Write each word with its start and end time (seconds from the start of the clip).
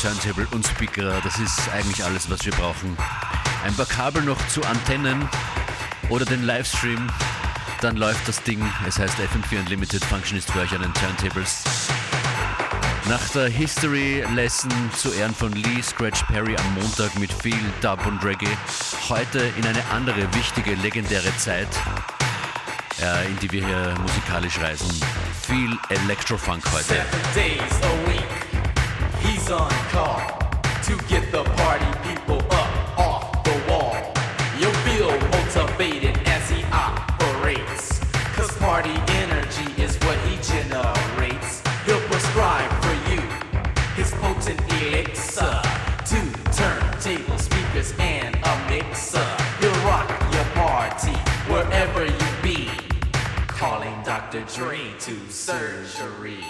Turntable 0.00 0.46
und 0.52 0.66
Speaker, 0.66 1.20
das 1.22 1.38
ist 1.38 1.68
eigentlich 1.74 2.02
alles, 2.02 2.30
was 2.30 2.44
wir 2.46 2.52
brauchen. 2.52 2.96
Ein 3.64 3.74
paar 3.74 3.84
Kabel 3.84 4.22
noch 4.22 4.38
zu 4.48 4.62
Antennen 4.62 5.28
oder 6.08 6.24
den 6.24 6.42
Livestream, 6.42 7.06
dann 7.82 7.96
läuft 7.96 8.26
das 8.26 8.42
Ding. 8.42 8.64
Es 8.88 8.98
heißt 8.98 9.16
FM4 9.18 9.60
Unlimited 9.60 10.02
Functionist 10.02 10.50
für 10.50 10.60
euch 10.60 10.72
an 10.72 10.80
den 10.80 10.94
Turntables. 10.94 11.64
Nach 13.10 13.28
der 13.30 13.48
History 13.48 14.24
Lesson 14.34 14.70
zu 14.96 15.12
Ehren 15.12 15.34
von 15.34 15.52
Lee 15.52 15.82
Scratch 15.82 16.22
Perry 16.24 16.56
am 16.56 16.74
Montag 16.74 17.18
mit 17.18 17.30
viel 17.30 17.60
Dub 17.82 18.06
und 18.06 18.24
Reggae, 18.24 18.56
heute 19.10 19.40
in 19.58 19.66
eine 19.66 19.84
andere 19.92 20.32
wichtige, 20.34 20.76
legendäre 20.76 21.36
Zeit, 21.36 21.68
äh, 23.02 23.26
in 23.26 23.38
die 23.40 23.52
wir 23.52 23.66
hier 23.66 23.94
musikalisch 24.00 24.58
reisen. 24.60 24.88
Viel 25.42 25.76
Electrofunk 25.90 26.64
heute. 26.72 27.04
To 29.50 30.96
get 31.08 31.32
the 31.32 31.42
party 31.42 32.08
people 32.08 32.38
up 32.52 32.98
off 32.98 33.42
the 33.42 33.50
wall. 33.68 33.96
You'll 34.60 34.72
feel 34.86 35.10
motivated 35.10 36.16
as 36.28 36.48
he 36.48 36.62
operates, 36.70 37.98
cause 38.36 38.56
party 38.58 38.94
energy 39.08 39.82
is 39.82 39.96
what 40.04 40.16
he 40.20 40.36
generates. 40.36 41.62
He'll 41.84 41.98
prescribe 42.06 42.70
for 42.80 42.94
you 43.10 43.20
his 43.96 44.12
potent 44.22 44.60
elixir, 44.70 45.60
two 46.06 46.30
turntable 46.52 47.38
speakers 47.38 47.92
and 47.98 48.36
a 48.36 48.68
mixer. 48.70 49.26
He'll 49.58 49.72
rock 49.84 50.08
your 50.32 50.44
party 50.54 51.16
wherever 51.50 52.06
you 52.06 52.30
be, 52.40 52.68
calling 53.48 54.00
Dr. 54.04 54.44
Dre 54.54 54.78
to 55.00 55.18
surgery. 55.28 56.44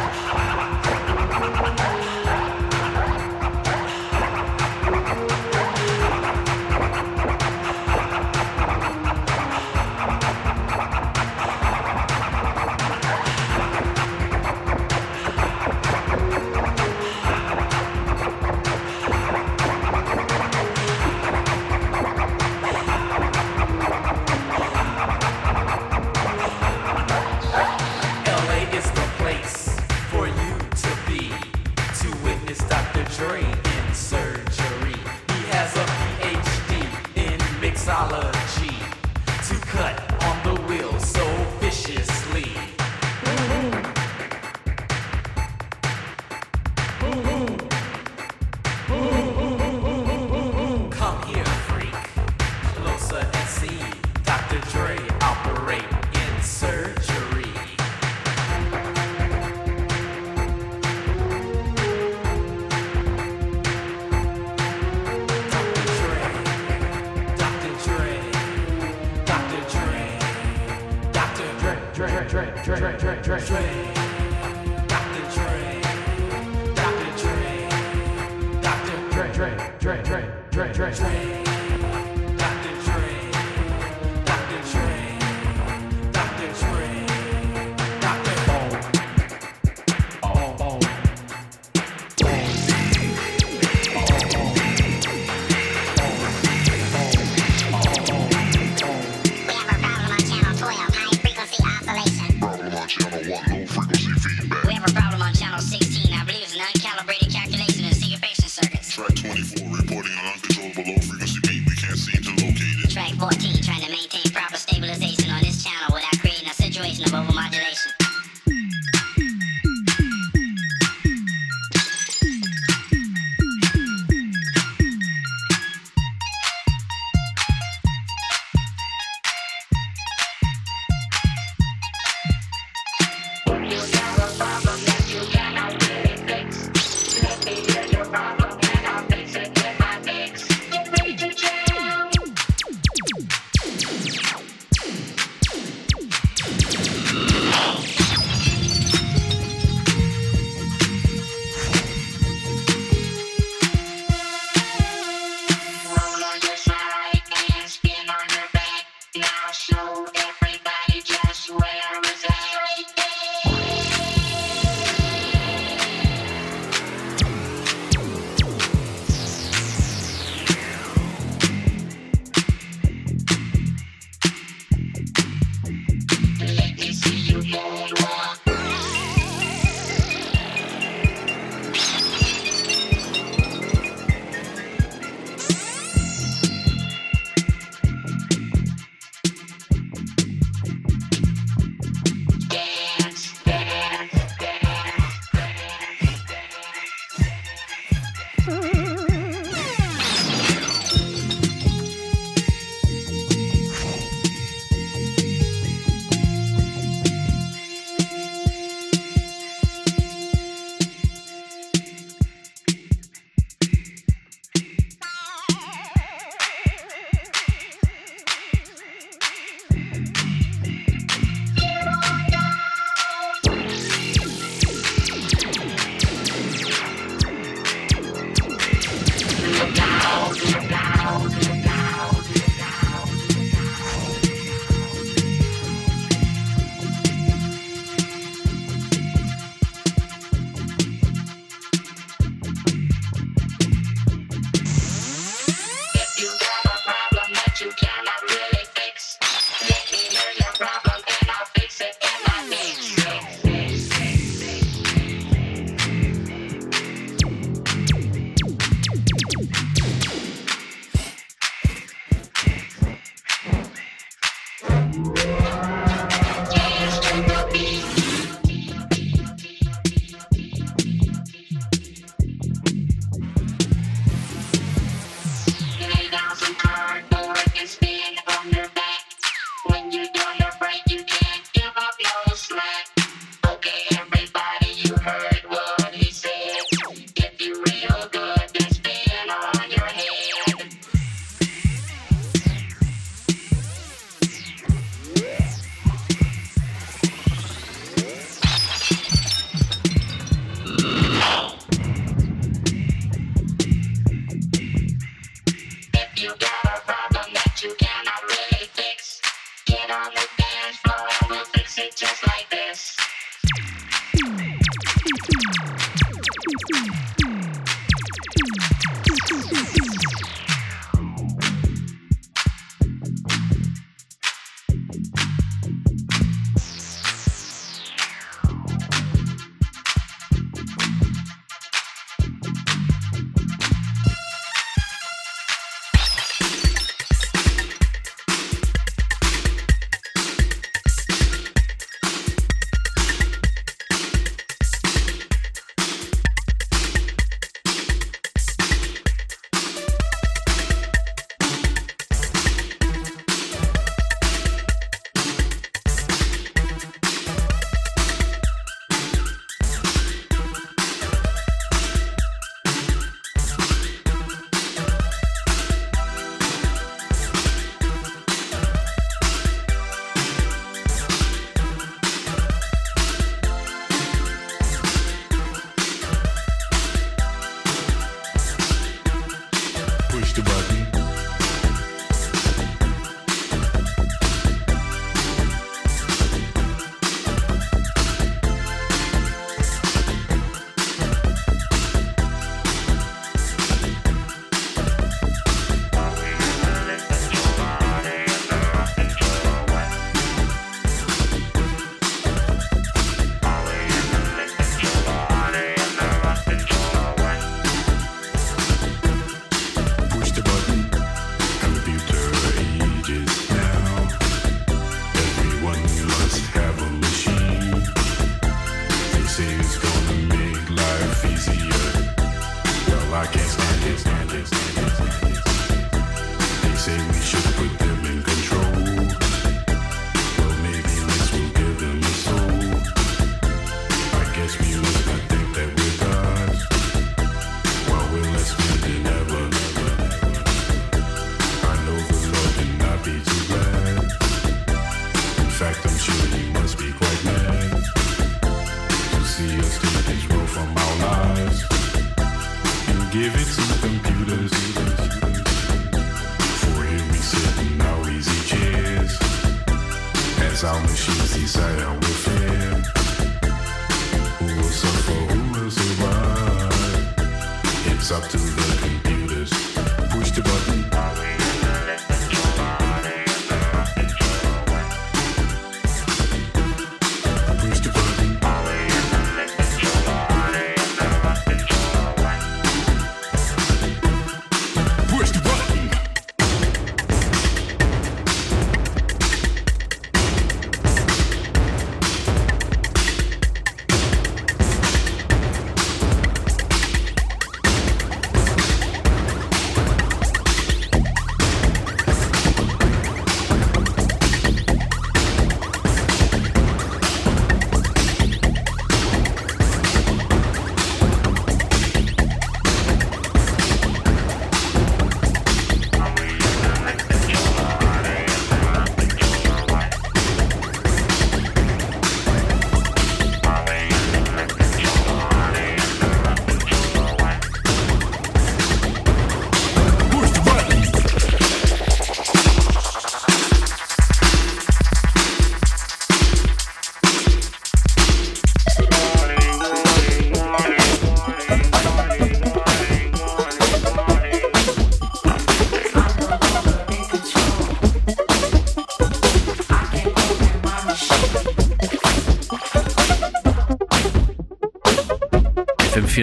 you 0.14 2.23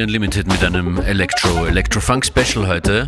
FM4 0.02 0.04
Unlimited 0.04 0.48
mit 0.48 0.64
einem 0.64 1.00
Electro, 1.02 1.66
Electro-Funk 1.66 2.26
Special 2.26 2.68
heute. 2.68 3.08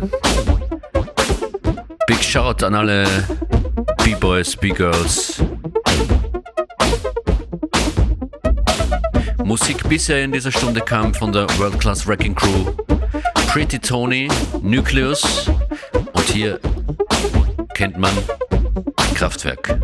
Big 2.06 2.22
Shout 2.22 2.62
an 2.64 2.74
alle 2.74 3.06
B-Boys, 4.04 4.56
B-Girls. 4.56 5.42
Musik 9.44 9.88
bisher 9.88 10.22
in 10.22 10.32
dieser 10.32 10.52
Stunde 10.52 10.80
kam 10.80 11.14
von 11.14 11.32
der 11.32 11.46
World 11.58 11.78
Class 11.80 12.06
Wrecking 12.06 12.34
Crew. 12.34 12.72
Pretty 13.48 13.78
Tony, 13.78 14.28
Nucleus 14.62 15.48
und 16.12 16.24
hier 16.30 16.60
kennt 17.74 17.98
man 17.98 18.12
Kraftwerk. 19.14 19.83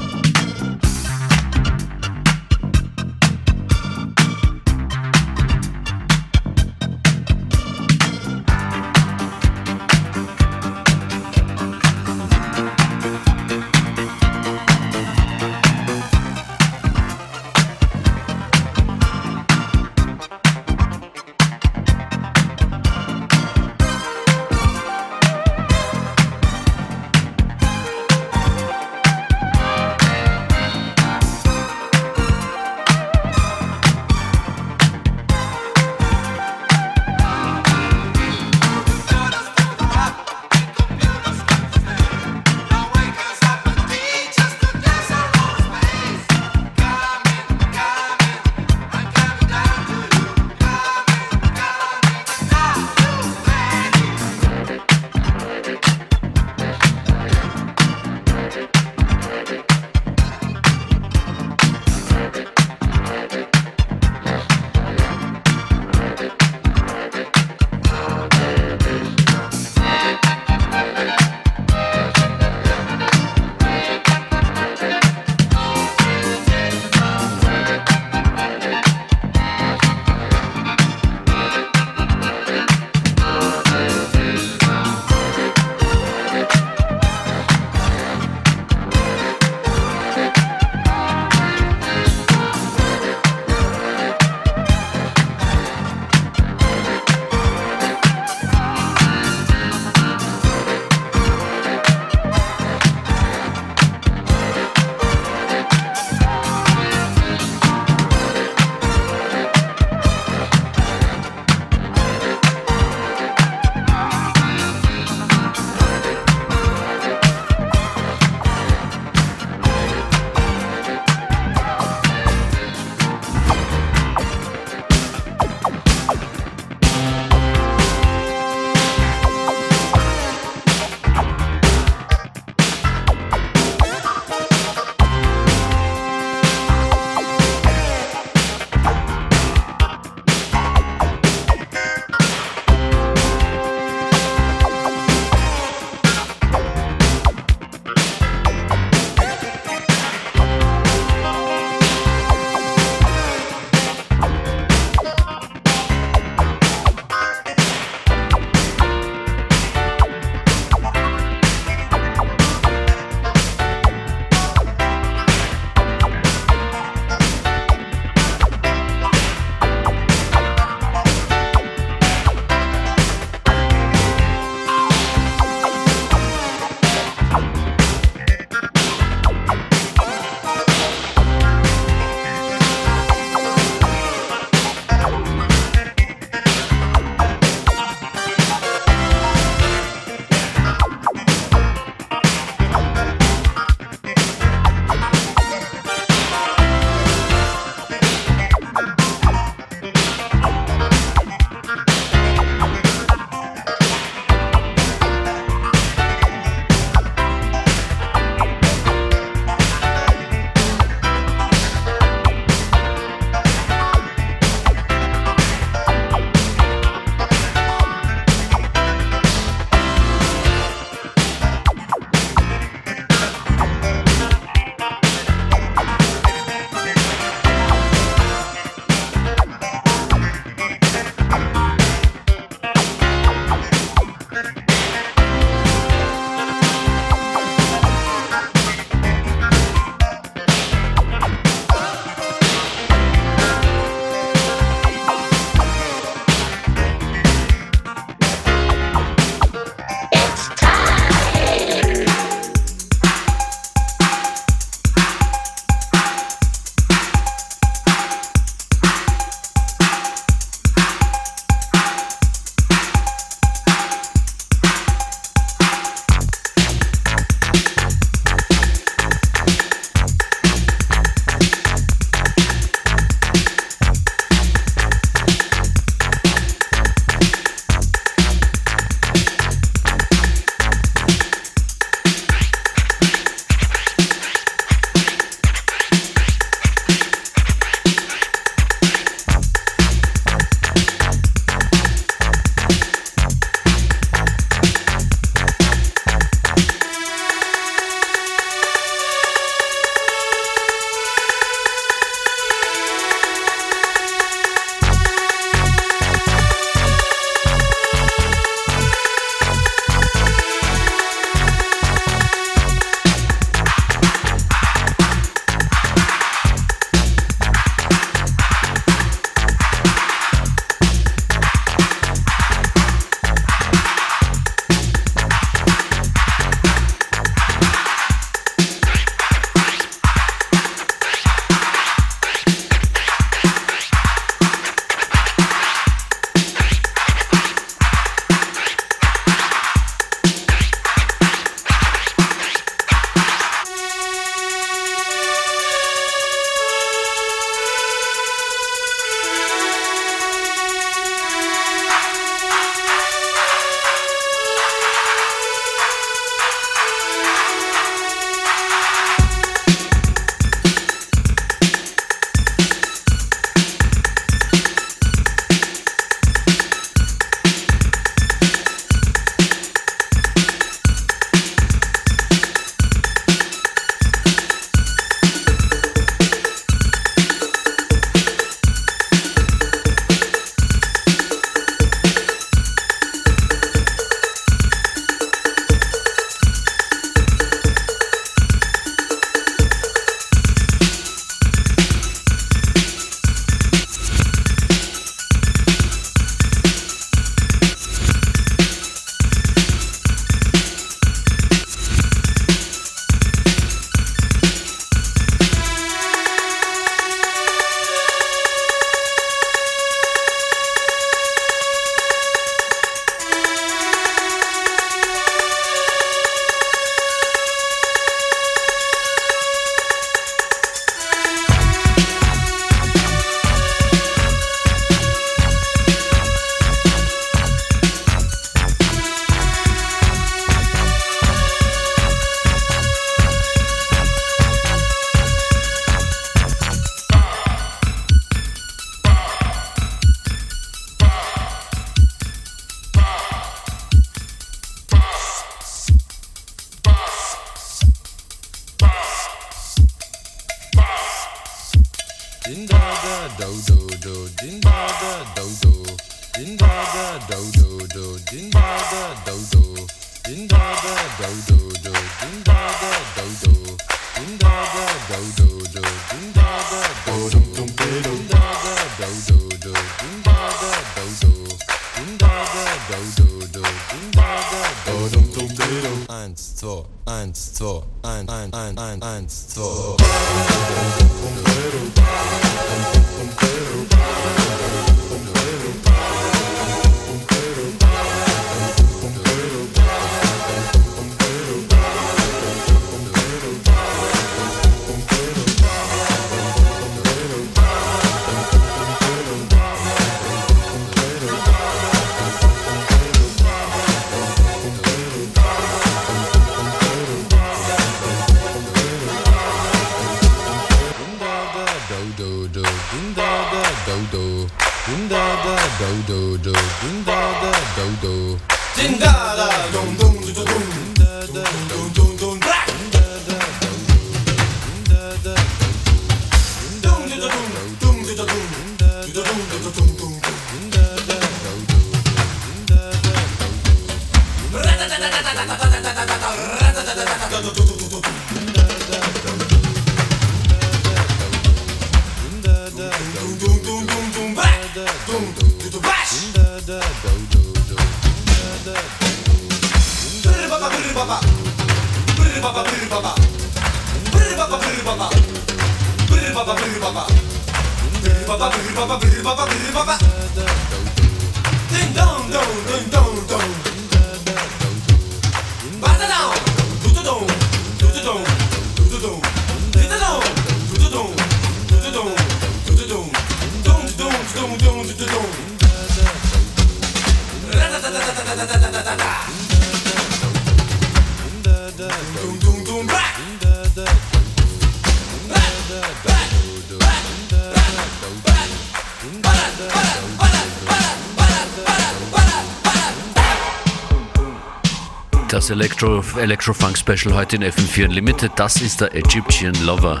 das 595.42 595.50
Electro, 595.50 596.04
Electro 596.20 596.54
Funk 596.54 596.78
Special 596.78 597.12
heute 597.14 597.34
in 597.34 597.42
FM4 597.42 597.86
Unlimited. 597.86 598.30
Das 598.36 598.60
ist 598.60 598.80
der 598.80 598.94
Egyptian 598.94 599.52
Lover. 599.64 600.00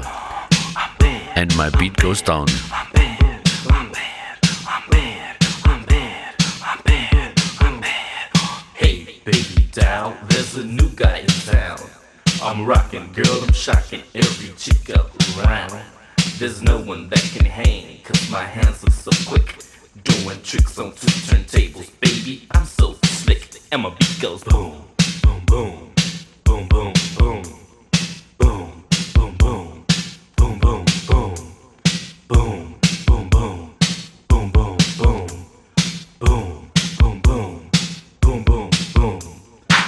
And 1.34 1.52
my 1.56 1.68
beat 1.78 1.96
goes 1.96 2.22
down. 2.22 2.46
Hey, 8.74 9.20
baby, 9.24 9.68
down. 9.72 10.14
There's 10.28 10.54
a 10.54 10.64
new 10.64 10.88
guy 10.94 11.22
in 11.22 11.26
town. 11.26 11.80
I'm 12.40 12.64
rocking, 12.64 13.12
girl, 13.12 13.42
I'm 13.42 13.52
shocking 13.52 14.04
every 14.14 14.54
chick 14.56 14.96
up 14.96 15.10
around. 15.38 15.72
There's 16.38 16.62
no 16.62 16.78
one 16.78 17.08
that 17.08 17.24
can 17.34 17.46
hang, 17.46 18.00
cause 18.04 18.30
my 18.30 18.44
hands 18.44 18.84
are 18.84 18.92
so 18.92 19.10
quick. 19.28 19.56
Doing 20.04 20.40
tricks 20.44 20.78
on 20.78 20.92
two 20.92 21.08
turntables, 21.26 21.90
baby, 22.00 22.46
I'm 22.52 22.64
so 22.64 22.94
slick. 23.02 23.48
And 23.72 23.82
my 23.82 23.90
beat 23.90 24.20
goes 24.20 24.44
boom. 24.44 24.91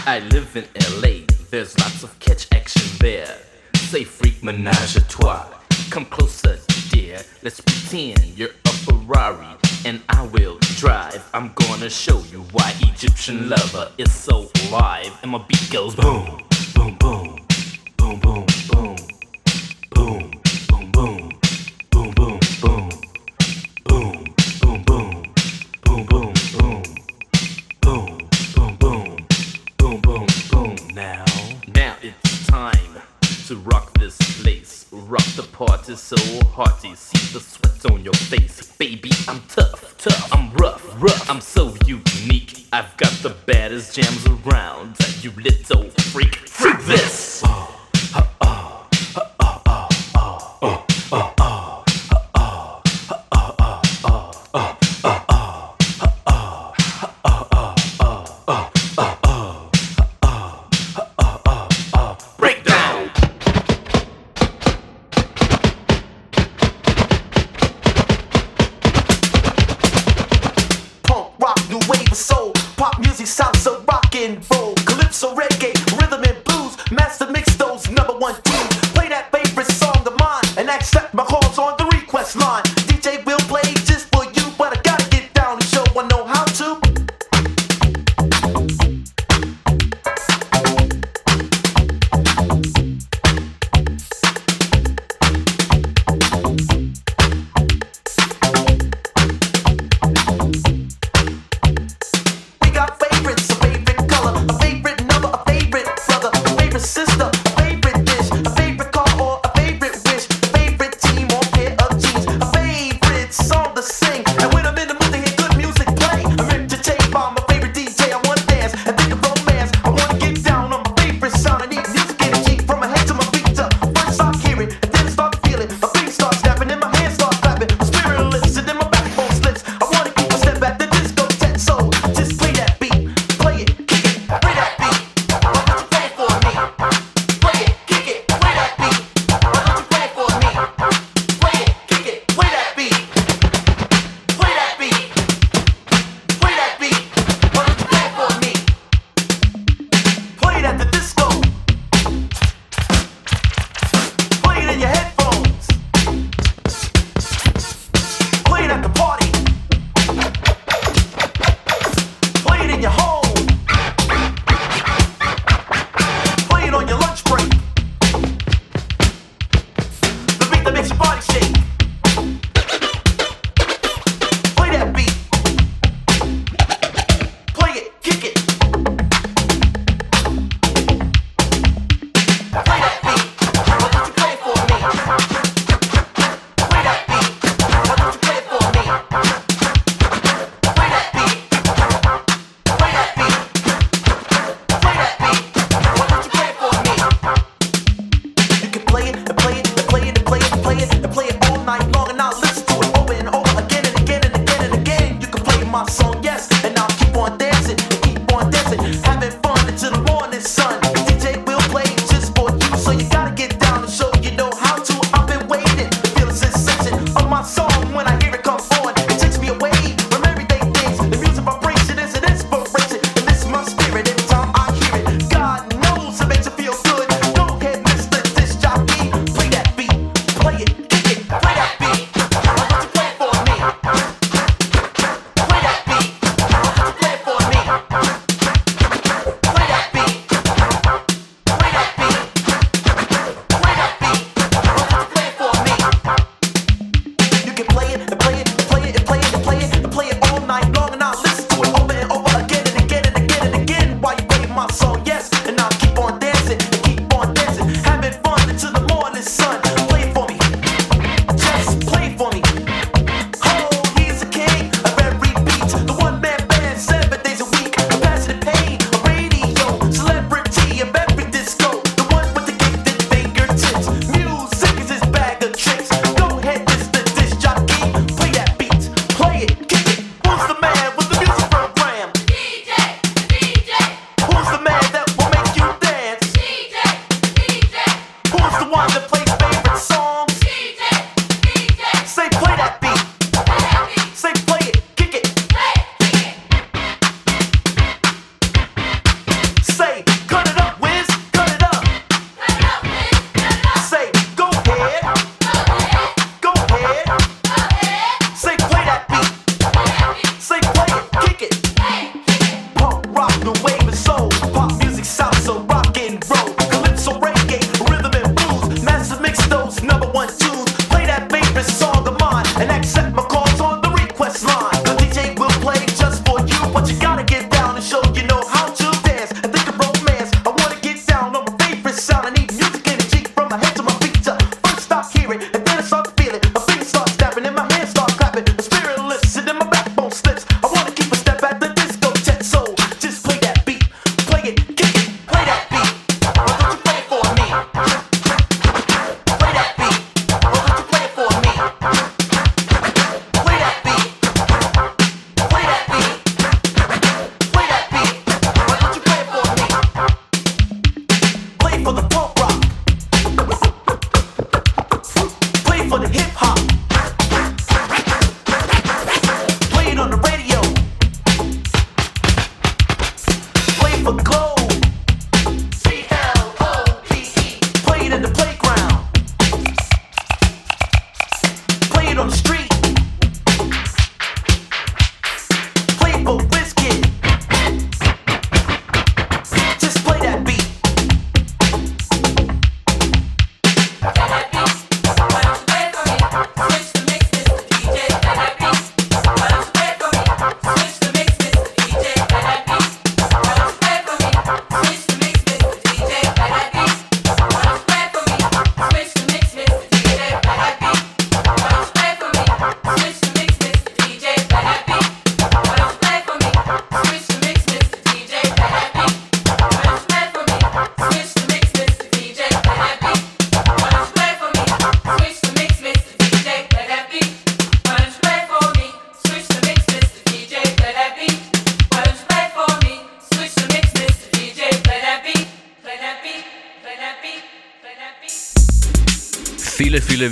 I 0.07 0.21
live 0.21 0.55
in 0.55 0.65
LA, 1.01 1.27
there's 1.51 1.77
lots 1.81 2.05
of 2.05 2.17
catch 2.21 2.47
action 2.53 2.83
there. 3.01 3.37
Say 3.75 4.05
freak 4.05 4.45
menage 4.45 4.95
a 4.95 5.01
trois. 5.09 5.45
Come 5.91 6.05
closer, 6.05 6.59
dear, 6.91 7.21
let's 7.43 7.61
pretend 7.61 8.39
you're 8.39 8.51
a 8.65 8.69
Ferrari 8.69 9.57
and 9.85 10.01
I 10.09 10.23
will 10.27 10.59
drive. 10.77 11.29
I'm 11.35 11.53
gonna 11.55 11.91
show 11.91 12.19
you 12.31 12.41
why 12.53 12.75
Egyptian 12.81 13.49
lover 13.49 13.91
is 13.99 14.13
so 14.13 14.51
alive. 14.69 15.19
And 15.23 15.31
my 15.31 15.45
beat 15.47 15.71
goes 15.71 15.95
boom, 15.95 16.43
boom, 16.75 16.97
boom, 16.99 17.47
boom, 17.97 18.21
boom. 18.21 18.54
jams 43.95 44.27
around. 44.27 44.97
You 45.23 45.31
lit 45.41 45.65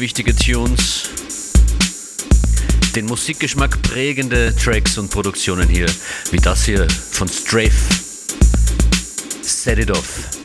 wichtige 0.03 0.35
Tunes, 0.35 1.11
den 2.97 3.07
Musikgeschmack 3.07 3.81
prägende 3.83 4.53
Tracks 4.57 4.99
und 4.99 5.13
Produktionen 5.13 5.69
hier, 5.69 5.87
wie 6.33 6.39
das 6.39 6.65
hier 6.65 6.89
von 6.91 7.29
Strafe. 7.29 7.71
Set 9.43 9.79
it 9.79 9.93
off. 9.93 10.42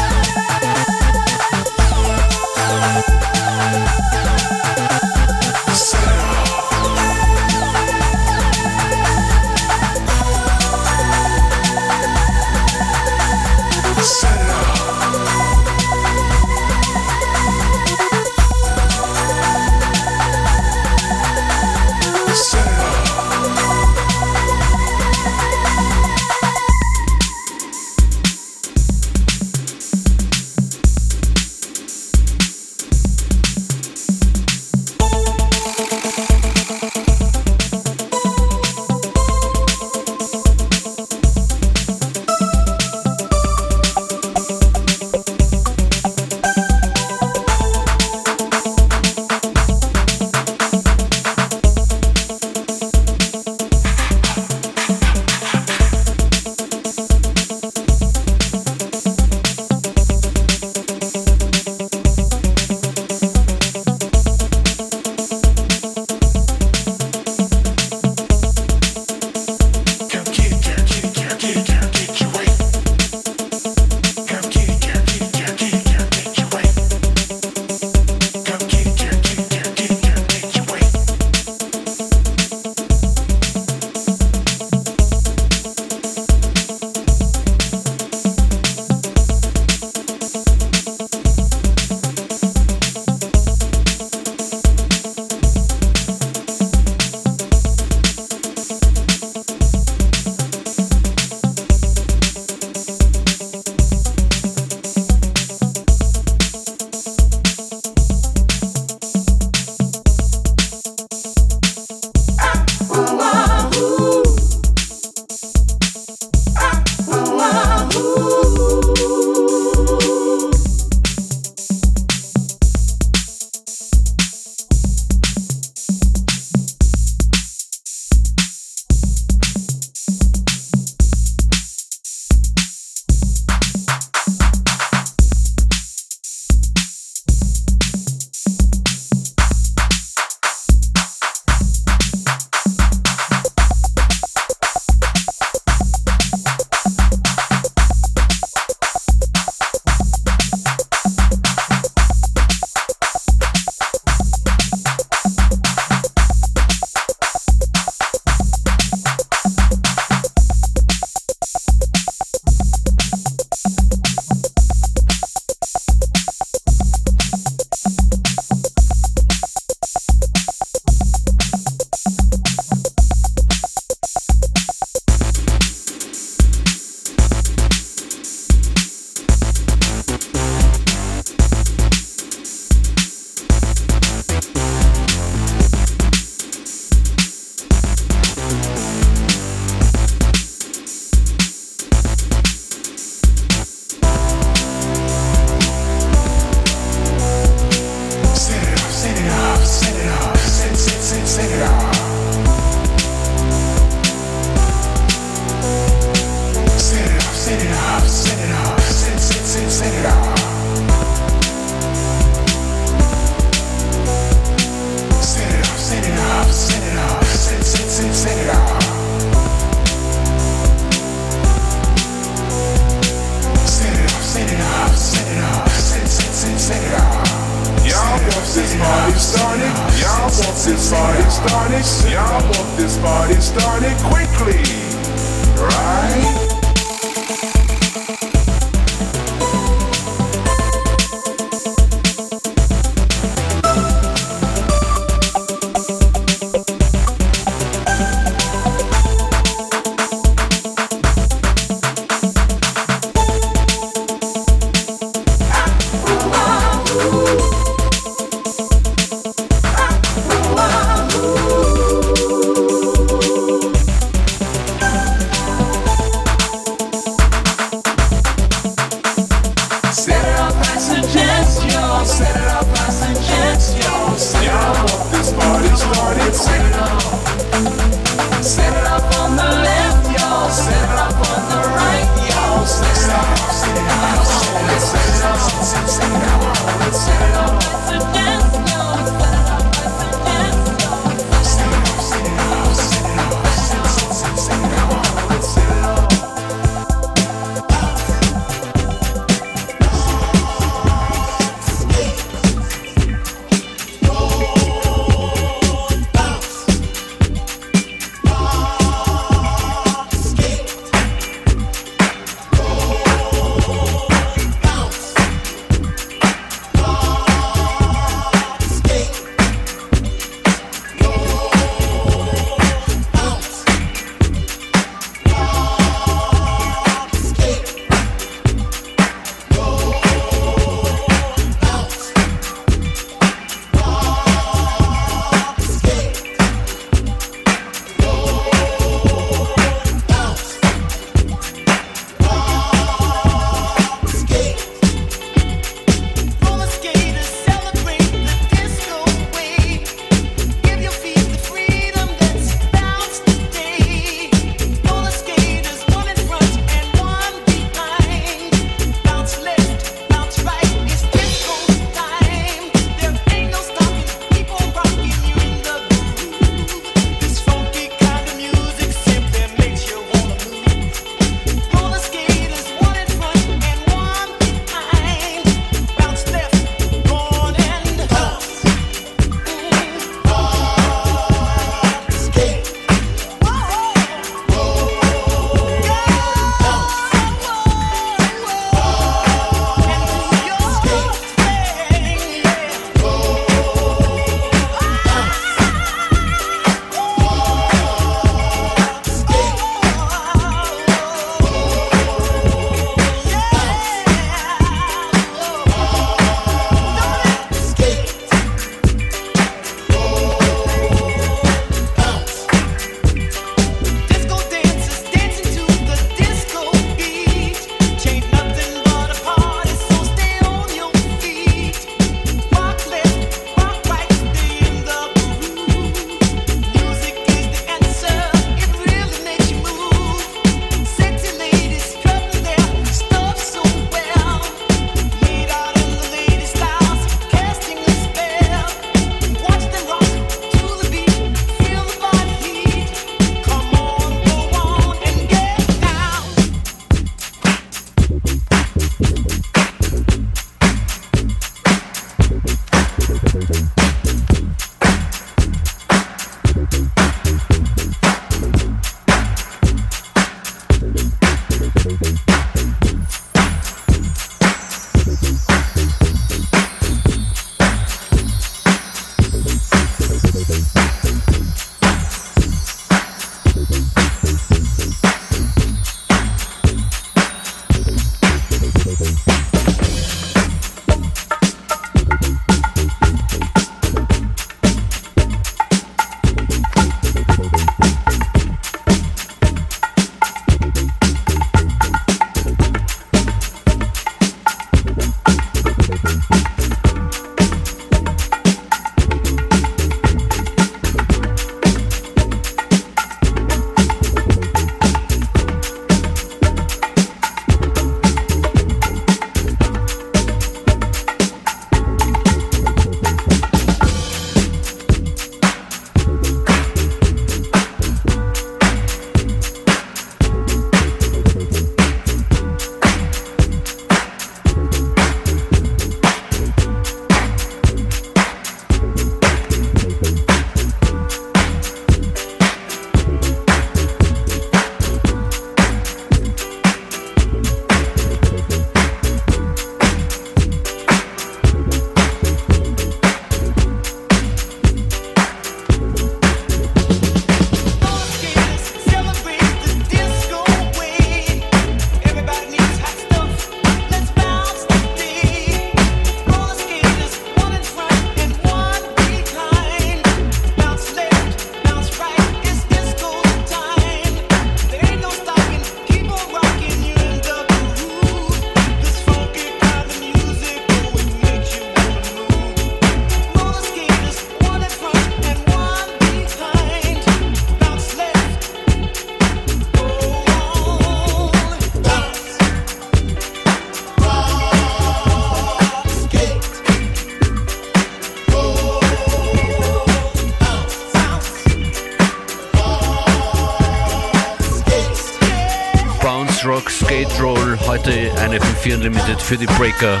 FM4 598.64 598.74
Unlimited 598.76 599.20
für 599.20 599.36
die 599.36 599.46
Breaker 599.46 600.00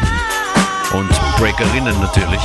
und 0.94 1.10
Breakerinnen 1.38 1.94
natürlich. 2.00 2.40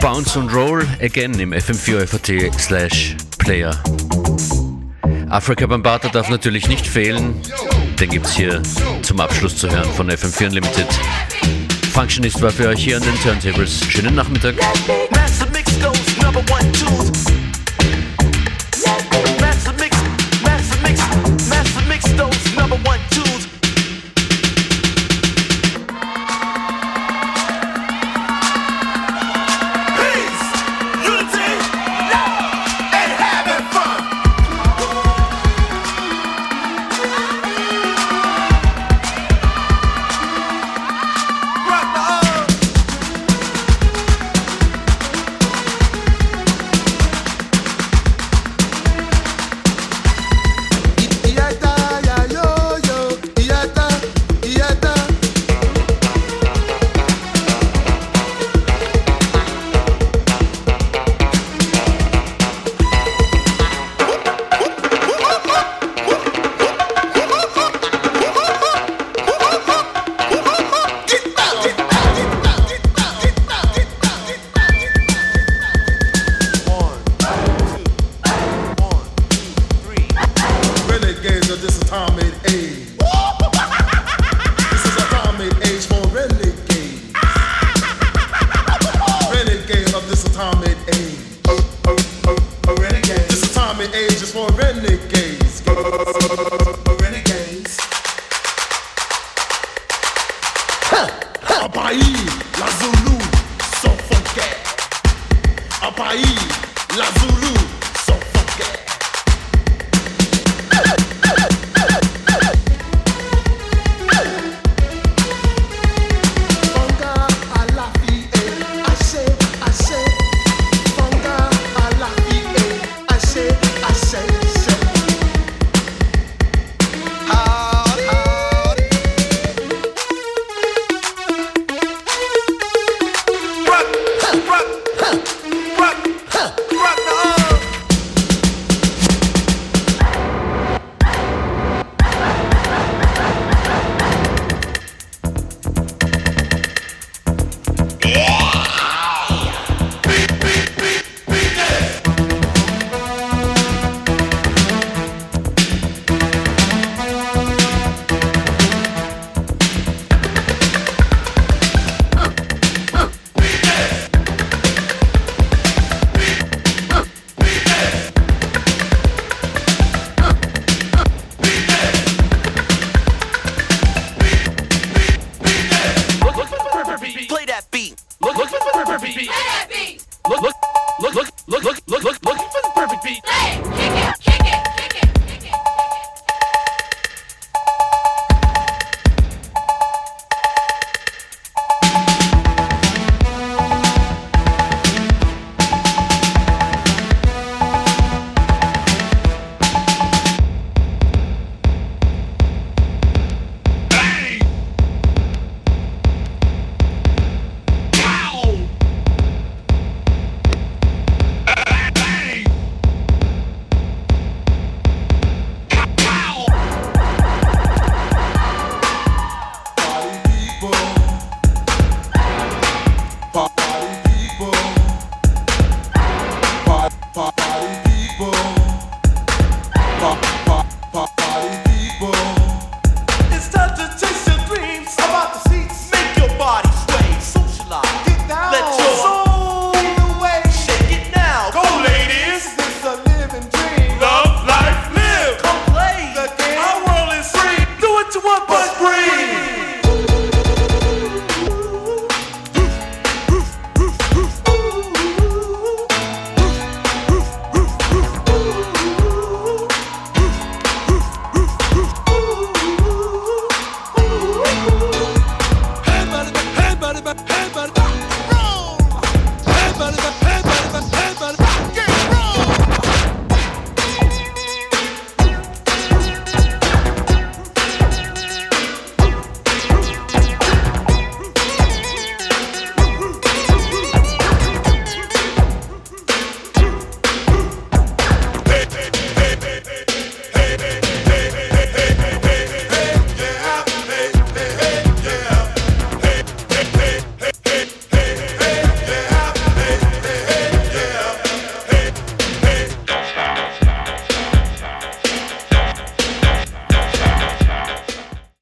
Bounce 0.00 0.38
und 0.38 0.54
Roll 0.54 0.86
again 1.00 1.38
im 1.40 1.52
FM4 1.52 2.06
FAT 2.06 2.60
slash 2.60 3.16
Player. 3.38 3.72
Afrika 5.30 5.66
Bambata 5.66 6.08
darf 6.08 6.28
natürlich 6.28 6.68
nicht 6.68 6.86
fehlen. 6.86 7.40
Den 7.98 8.10
gibt's 8.10 8.34
hier 8.34 8.62
zum 9.02 9.18
Abschluss 9.18 9.56
zu 9.56 9.68
hören 9.68 9.90
von 9.96 10.08
FM4 10.10 10.46
Unlimited. 10.46 10.86
Functionist 11.92 12.40
war 12.40 12.50
für 12.50 12.68
euch 12.68 12.84
hier 12.84 12.98
an 12.98 13.02
den 13.02 13.20
Turntables. 13.20 13.80
Schönen 13.88 14.14
Nachmittag. 14.14 14.54